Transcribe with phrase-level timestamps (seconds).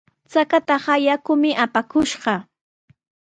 [0.31, 2.33] Chataqa yakumi apakushqa.